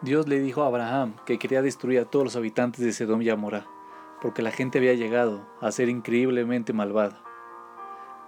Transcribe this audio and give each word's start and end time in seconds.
Dios 0.00 0.28
le 0.28 0.38
dijo 0.38 0.62
a 0.62 0.68
Abraham 0.68 1.14
que 1.26 1.40
quería 1.40 1.60
destruir 1.60 1.98
a 1.98 2.04
todos 2.04 2.24
los 2.24 2.36
habitantes 2.36 2.84
de 2.84 2.92
Sedom 2.92 3.20
y 3.20 3.30
Amorá, 3.30 3.66
porque 4.20 4.42
la 4.42 4.52
gente 4.52 4.78
había 4.78 4.94
llegado 4.94 5.44
a 5.60 5.72
ser 5.72 5.88
increíblemente 5.88 6.72
malvada. 6.72 7.20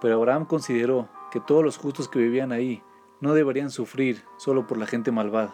Pero 0.01 0.15
Abraham 0.15 0.45
consideró 0.45 1.07
que 1.31 1.39
todos 1.39 1.63
los 1.63 1.77
justos 1.77 2.09
que 2.09 2.19
vivían 2.19 2.51
ahí 2.51 2.83
no 3.21 3.33
deberían 3.33 3.69
sufrir 3.69 4.25
solo 4.35 4.67
por 4.67 4.77
la 4.77 4.85
gente 4.85 5.13
malvada. 5.13 5.53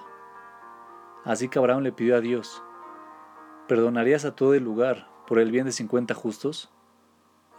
Así 1.24 1.50
que 1.50 1.60
Abraham 1.60 1.84
le 1.84 1.92
pidió 1.92 2.16
a 2.16 2.22
Dios, 2.22 2.64
¿perdonarías 3.68 4.26
a 4.26 4.36
todo 4.36 4.56
el 4.56 4.64
lugar 4.64 5.08
por 5.28 5.38
el 5.38 5.52
bien 5.52 5.66
de 5.66 5.72
50 5.72 6.16
justos? 6.16 6.72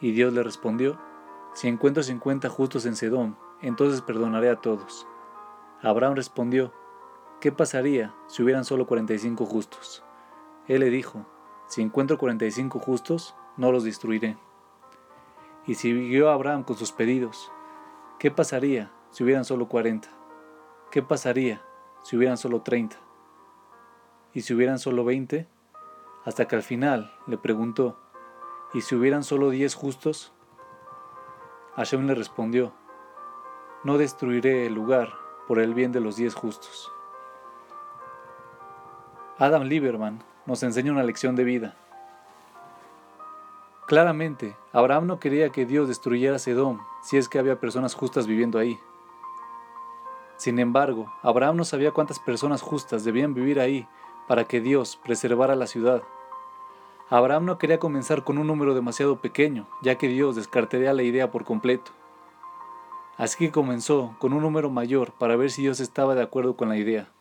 Y 0.01 0.11
Dios 0.11 0.33
le 0.33 0.43
respondió, 0.43 0.99
si 1.55 1.69
encuentro 1.69 2.03
50 2.03 2.49
justos 2.49 2.87
en 2.87 2.97
Sedom, 2.97 3.37
entonces 3.63 4.03
perdonaré 4.03 4.51
a 4.51 4.57
todos. 4.57 5.07
Abraham 5.81 6.17
respondió, 6.17 6.73
¿qué 7.41 7.53
pasaría 7.53 8.15
si 8.27 8.43
hubieran 8.43 8.65
solo 8.65 8.87
45 8.87 9.47
justos? 9.47 10.03
Él 10.67 10.81
le 10.81 10.91
dijo, 10.91 11.25
si 11.67 11.83
encuentro 11.83 12.19
45 12.19 12.79
justos, 12.81 13.37
no 13.57 13.71
los 13.71 13.85
destruiré. 13.85 14.37
Y 15.67 15.75
siguió 15.75 16.31
Abraham 16.31 16.65
con 16.65 16.77
sus 16.77 16.93
pedidos. 16.93 17.53
¿Qué 18.19 18.31
pasaría 18.31 18.91
si 19.11 19.23
hubieran 19.23 19.45
solo 19.45 19.69
40? 19.69 20.09
¿Qué 20.91 21.03
pasaría 21.03 21.63
si 22.03 22.17
hubieran 22.17 22.39
solo 22.39 22.63
30? 22.63 22.97
¿Y 24.35 24.41
si 24.41 24.55
hubieran 24.55 24.79
solo 24.79 25.05
20? 25.05 25.47
Hasta 26.25 26.49
que 26.49 26.57
al 26.57 26.63
final 26.63 27.15
le 27.27 27.39
preguntó, 27.39 27.99
¿y 28.75 28.81
si 28.81 28.95
hubieran 28.95 29.23
solo 29.23 29.51
10 29.51 29.75
justos? 29.75 30.33
Hashem 31.77 32.07
le 32.07 32.15
respondió, 32.15 32.73
no 33.85 33.99
destruiré 33.99 34.67
el 34.67 34.75
lugar 34.75 35.13
por 35.47 35.61
el 35.61 35.75
bien 35.75 35.93
de 35.93 36.01
los 36.01 36.17
10 36.17 36.35
justos. 36.35 36.93
Adam 39.41 39.63
Lieberman 39.63 40.19
nos 40.47 40.65
enseña 40.65 40.91
una 40.91 41.05
lección 41.05 41.37
de 41.37 41.45
vida. 41.45 41.77
Claramente, 43.87 44.57
Abraham 44.73 45.07
no 45.07 45.21
quería 45.21 45.51
que 45.51 45.65
Dios 45.65 45.87
destruyera 45.87 46.41
Sedom 46.41 46.81
si 47.05 47.19
es 47.19 47.29
que 47.29 47.39
había 47.39 47.61
personas 47.61 47.95
justas 47.95 48.27
viviendo 48.27 48.59
ahí. 48.59 48.81
Sin 50.39 50.59
embargo, 50.59 51.13
Abraham 51.23 51.57
no 51.57 51.65
sabía 51.65 51.93
cuántas 51.93 52.19
personas 52.19 52.63
justas 52.63 53.05
debían 53.05 53.33
vivir 53.33 53.61
ahí 53.61 53.87
para 54.27 54.43
que 54.43 54.61
Dios 54.61 54.97
preservara 54.97 55.55
la 55.55 55.69
ciudad. 55.69 56.03
Abraham 57.09 57.45
no 57.45 57.59
quería 57.59 57.79
comenzar 57.79 58.25
con 58.25 58.39
un 58.39 58.49
número 58.49 58.75
demasiado 58.75 59.21
pequeño, 59.21 59.69
ya 59.83 59.95
que 59.95 60.09
Dios 60.09 60.35
descartaría 60.35 60.93
la 60.93 61.05
idea 61.05 61.31
por 61.31 61.45
completo. 61.45 61.93
Así 63.17 63.39
que 63.39 63.53
comenzó 63.53 64.17
con 64.19 64.33
un 64.33 64.43
número 64.43 64.69
mayor 64.69 65.13
para 65.13 65.37
ver 65.37 65.53
si 65.53 65.63
Dios 65.63 65.79
estaba 65.79 66.17
de 66.17 66.23
acuerdo 66.23 66.57
con 66.57 66.69
la 66.69 66.77
idea. 66.77 67.13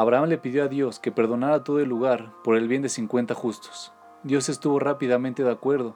Abraham 0.00 0.30
le 0.30 0.38
pidió 0.38 0.64
a 0.64 0.68
Dios 0.68 0.98
que 0.98 1.12
perdonara 1.12 1.62
todo 1.62 1.78
el 1.78 1.90
lugar 1.90 2.32
por 2.42 2.56
el 2.56 2.68
bien 2.68 2.80
de 2.80 2.88
50 2.88 3.34
justos. 3.34 3.92
Dios 4.22 4.48
estuvo 4.48 4.78
rápidamente 4.78 5.44
de 5.44 5.50
acuerdo, 5.50 5.94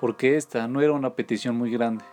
porque 0.00 0.36
esta 0.36 0.66
no 0.66 0.80
era 0.80 0.92
una 0.92 1.14
petición 1.14 1.54
muy 1.54 1.70
grande. 1.70 2.04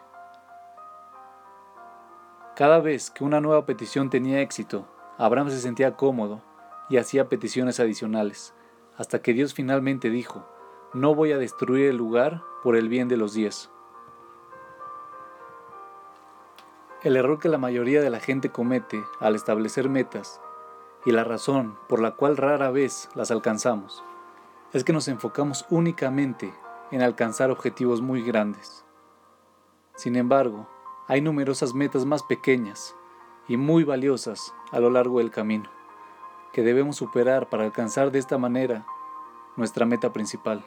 Cada 2.56 2.80
vez 2.80 3.10
que 3.10 3.24
una 3.24 3.42
nueva 3.42 3.66
petición 3.66 4.12
tenía 4.12 4.42
éxito, 4.42 4.88
Abraham 5.18 5.50
se 5.50 5.60
sentía 5.60 5.96
cómodo 5.96 6.44
y 6.92 6.98
hacía 6.98 7.28
peticiones 7.28 7.80
adicionales, 7.80 8.54
hasta 8.96 9.20
que 9.24 9.34
Dios 9.34 9.56
finalmente 9.56 10.12
dijo, 10.12 10.48
no 10.94 11.16
voy 11.16 11.32
a 11.32 11.40
destruir 11.40 11.90
el 11.90 11.98
lugar 11.98 12.44
por 12.62 12.76
el 12.76 12.88
bien 12.88 13.08
de 13.08 13.18
los 13.18 13.34
diez. 13.34 13.72
El 17.02 17.16
error 17.16 17.40
que 17.40 17.50
la 17.50 17.58
mayoría 17.58 18.00
de 18.00 18.12
la 18.12 18.20
gente 18.20 18.52
comete 18.52 19.04
al 19.20 19.34
establecer 19.34 19.90
metas 19.90 20.40
y 21.06 21.12
la 21.12 21.24
razón 21.24 21.78
por 21.88 22.02
la 22.02 22.16
cual 22.16 22.38
rara 22.38 22.72
vez 22.72 23.10
las 23.16 23.32
alcanzamos 23.32 24.04
es 24.74 24.84
que 24.84 24.94
nos 24.94 25.08
enfocamos 25.08 25.66
únicamente 25.70 26.54
en 26.92 27.02
alcanzar 27.02 27.52
objetivos 27.52 28.02
muy 28.02 28.22
grandes. 28.22 28.86
Sin 29.96 30.16
embargo, 30.16 30.68
hay 31.08 31.22
numerosas 31.22 31.74
metas 31.74 32.06
más 32.06 32.24
pequeñas 32.24 32.96
y 33.48 33.58
muy 33.58 33.84
valiosas 33.84 34.54
a 34.72 34.80
lo 34.80 34.90
largo 34.90 35.20
del 35.20 35.32
camino 35.32 35.70
que 36.54 36.64
debemos 36.64 36.96
superar 36.96 37.50
para 37.50 37.64
alcanzar 37.64 38.12
de 38.12 38.20
esta 38.20 38.38
manera 38.38 38.86
nuestra 39.56 39.86
meta 39.86 40.12
principal. 40.14 40.64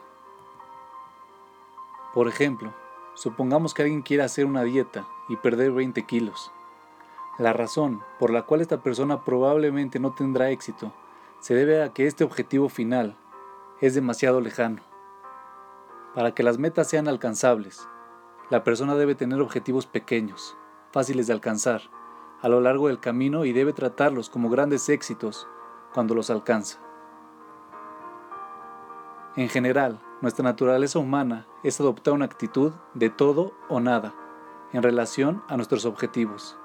Por 2.13 2.27
ejemplo, 2.27 2.73
supongamos 3.15 3.73
que 3.73 3.83
alguien 3.83 4.01
quiera 4.01 4.25
hacer 4.25 4.45
una 4.45 4.63
dieta 4.63 5.07
y 5.29 5.35
perder 5.35 5.71
20 5.71 6.03
kilos 6.03 6.51
la 7.37 7.53
razón 7.53 8.01
por 8.19 8.29
la 8.29 8.43
cual 8.43 8.61
esta 8.61 8.81
persona 8.81 9.23
probablemente 9.23 9.99
no 9.99 10.13
tendrá 10.13 10.51
éxito 10.51 10.93
se 11.39 11.55
debe 11.55 11.83
a 11.83 11.91
que 11.91 12.07
este 12.07 12.23
objetivo 12.23 12.69
final 12.69 13.17
es 13.81 13.95
demasiado 13.95 14.39
lejano. 14.39 14.81
Para 16.15 16.33
que 16.33 16.43
las 16.43 16.57
metas 16.57 16.89
sean 16.89 17.07
alcanzables, 17.07 17.85
la 18.49 18.63
persona 18.63 18.95
debe 18.95 19.15
tener 19.15 19.41
objetivos 19.41 19.85
pequeños, 19.85 20.55
fáciles 20.91 21.27
de 21.27 21.33
alcanzar, 21.33 21.81
a 22.41 22.47
lo 22.47 22.61
largo 22.61 22.87
del 22.87 22.99
camino 22.99 23.45
y 23.45 23.51
debe 23.51 23.73
tratarlos 23.73 24.29
como 24.29 24.49
grandes 24.49 24.87
éxitos 24.89 25.47
cuando 25.93 26.15
los 26.15 26.29
alcanza. 26.29 26.79
En 29.35 29.49
general, 29.49 29.99
nuestra 30.21 30.43
naturaleza 30.43 30.99
humana 30.99 31.47
es 31.63 31.79
adoptar 31.79 32.13
una 32.13 32.25
actitud 32.25 32.71
de 32.93 33.09
todo 33.09 33.53
o 33.67 33.79
nada 33.79 34.13
en 34.71 34.83
relación 34.83 35.43
a 35.47 35.57
nuestros 35.57 35.85
objetivos. 35.85 36.57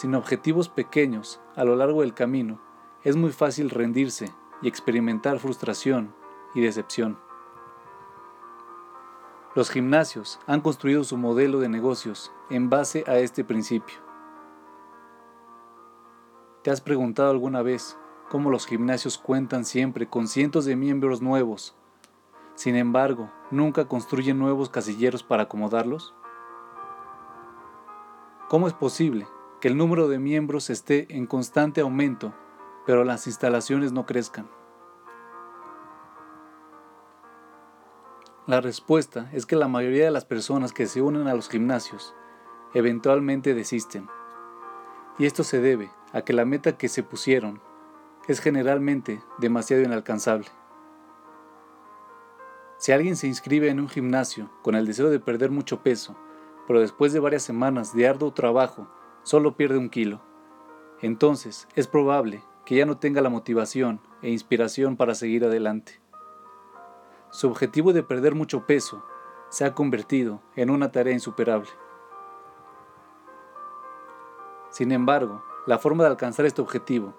Sin 0.00 0.14
objetivos 0.14 0.70
pequeños 0.70 1.42
a 1.56 1.64
lo 1.64 1.76
largo 1.76 2.00
del 2.00 2.14
camino, 2.14 2.58
es 3.04 3.16
muy 3.16 3.32
fácil 3.32 3.68
rendirse 3.68 4.34
y 4.62 4.68
experimentar 4.68 5.38
frustración 5.38 6.14
y 6.54 6.62
decepción. 6.62 7.18
Los 9.54 9.68
gimnasios 9.68 10.40
han 10.46 10.62
construido 10.62 11.04
su 11.04 11.18
modelo 11.18 11.60
de 11.60 11.68
negocios 11.68 12.32
en 12.48 12.70
base 12.70 13.04
a 13.06 13.18
este 13.18 13.44
principio. 13.44 13.98
¿Te 16.62 16.70
has 16.70 16.80
preguntado 16.80 17.30
alguna 17.30 17.60
vez 17.60 17.98
cómo 18.30 18.48
los 18.48 18.64
gimnasios 18.64 19.18
cuentan 19.18 19.66
siempre 19.66 20.08
con 20.08 20.28
cientos 20.28 20.64
de 20.64 20.76
miembros 20.76 21.20
nuevos? 21.20 21.74
Sin 22.54 22.74
embargo, 22.74 23.30
nunca 23.50 23.86
construyen 23.86 24.38
nuevos 24.38 24.70
casilleros 24.70 25.22
para 25.22 25.42
acomodarlos. 25.42 26.14
¿Cómo 28.48 28.66
es 28.66 28.72
posible 28.72 29.26
que 29.60 29.68
el 29.68 29.76
número 29.76 30.08
de 30.08 30.18
miembros 30.18 30.70
esté 30.70 31.06
en 31.10 31.26
constante 31.26 31.82
aumento, 31.82 32.34
pero 32.86 33.04
las 33.04 33.26
instalaciones 33.26 33.92
no 33.92 34.06
crezcan? 34.06 34.48
La 38.46 38.60
respuesta 38.60 39.28
es 39.32 39.44
que 39.44 39.56
la 39.56 39.68
mayoría 39.68 40.06
de 40.06 40.10
las 40.10 40.24
personas 40.24 40.72
que 40.72 40.86
se 40.86 41.02
unen 41.02 41.28
a 41.28 41.34
los 41.34 41.48
gimnasios 41.48 42.14
eventualmente 42.72 43.54
desisten. 43.54 44.08
Y 45.18 45.26
esto 45.26 45.44
se 45.44 45.60
debe 45.60 45.90
a 46.12 46.22
que 46.22 46.32
la 46.32 46.46
meta 46.46 46.78
que 46.78 46.88
se 46.88 47.02
pusieron 47.02 47.60
es 48.28 48.40
generalmente 48.40 49.22
demasiado 49.38 49.82
inalcanzable. 49.82 50.46
Si 52.78 52.92
alguien 52.92 53.16
se 53.16 53.26
inscribe 53.26 53.68
en 53.68 53.78
un 53.78 53.90
gimnasio 53.90 54.50
con 54.62 54.74
el 54.74 54.86
deseo 54.86 55.10
de 55.10 55.20
perder 55.20 55.50
mucho 55.50 55.82
peso, 55.82 56.16
pero 56.66 56.80
después 56.80 57.12
de 57.12 57.20
varias 57.20 57.42
semanas 57.42 57.94
de 57.94 58.08
arduo 58.08 58.32
trabajo 58.32 58.88
solo 59.22 59.56
pierde 59.56 59.78
un 59.78 59.90
kilo. 59.90 60.20
Entonces 61.00 61.68
es 61.74 61.86
probable 61.86 62.42
que 62.64 62.76
ya 62.76 62.86
no 62.86 62.98
tenga 62.98 63.20
la 63.20 63.30
motivación 63.30 64.00
e 64.22 64.30
inspiración 64.30 64.96
para 64.96 65.14
seguir 65.14 65.44
adelante. 65.44 66.00
Su 67.30 67.48
objetivo 67.48 67.92
de 67.92 68.02
perder 68.02 68.34
mucho 68.34 68.66
peso 68.66 69.04
se 69.48 69.64
ha 69.64 69.74
convertido 69.74 70.40
en 70.56 70.70
una 70.70 70.92
tarea 70.92 71.12
insuperable. 71.12 71.70
Sin 74.70 74.92
embargo, 74.92 75.42
la 75.66 75.78
forma 75.78 76.04
de 76.04 76.10
alcanzar 76.10 76.46
este 76.46 76.62
objetivo 76.62 77.14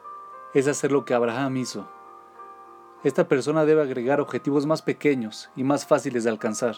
es 0.53 0.67
hacer 0.67 0.91
lo 0.91 1.05
que 1.05 1.13
Abraham 1.13 1.57
hizo. 1.57 1.87
Esta 3.03 3.27
persona 3.27 3.65
debe 3.65 3.81
agregar 3.81 4.21
objetivos 4.21 4.65
más 4.65 4.81
pequeños 4.81 5.49
y 5.55 5.63
más 5.63 5.85
fáciles 5.85 6.23
de 6.23 6.29
alcanzar. 6.29 6.75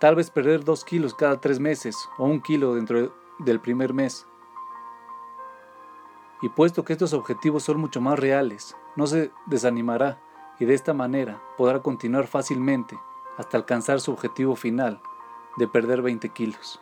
Tal 0.00 0.16
vez 0.16 0.30
perder 0.30 0.64
dos 0.64 0.84
kilos 0.84 1.14
cada 1.14 1.40
tres 1.40 1.60
meses 1.60 1.96
o 2.18 2.24
un 2.24 2.42
kilo 2.42 2.74
dentro 2.74 3.00
de 3.00 3.10
del 3.38 3.60
primer 3.60 3.94
mes. 3.94 4.26
Y 6.42 6.48
puesto 6.48 6.84
que 6.84 6.92
estos 6.92 7.12
objetivos 7.12 7.62
son 7.62 7.80
mucho 7.80 8.00
más 8.00 8.18
reales, 8.18 8.76
no 8.96 9.06
se 9.06 9.32
desanimará 9.46 10.20
y 10.58 10.64
de 10.64 10.74
esta 10.74 10.92
manera 10.92 11.42
podrá 11.56 11.80
continuar 11.80 12.26
fácilmente 12.26 12.98
hasta 13.36 13.56
alcanzar 13.56 14.00
su 14.00 14.12
objetivo 14.12 14.56
final 14.56 15.00
de 15.56 15.68
perder 15.68 16.02
20 16.02 16.28
kilos. 16.30 16.80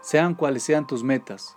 Sean 0.00 0.34
cuales 0.34 0.64
sean 0.64 0.86
tus 0.86 1.04
metas, 1.04 1.56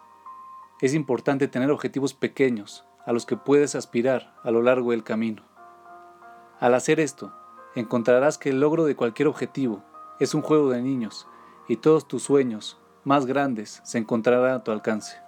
es 0.82 0.94
importante 0.94 1.48
tener 1.48 1.72
objetivos 1.72 2.14
pequeños 2.14 2.86
a 3.06 3.14
los 3.14 3.26
que 3.26 3.38
puedes 3.38 3.76
aspirar 3.76 4.36
a 4.44 4.52
lo 4.52 4.62
largo 4.62 4.92
del 4.92 5.04
camino. 5.04 5.44
Al 6.60 6.74
hacer 6.74 7.00
esto, 7.00 7.34
encontrarás 7.76 8.38
que 8.38 8.50
el 8.50 8.60
logro 8.60 8.86
de 8.86 8.96
cualquier 8.96 9.28
objetivo 9.28 9.84
es 10.20 10.34
un 10.34 10.42
juego 10.42 10.70
de 10.70 10.82
niños 10.82 11.28
y 11.68 11.78
todos 11.78 12.08
tus 12.08 12.24
sueños 12.24 12.80
más 13.06 13.25
grandes 13.25 13.80
se 13.84 13.98
encontrarán 13.98 14.56
a 14.56 14.63
tu 14.63 14.72
alcance. 14.72 15.25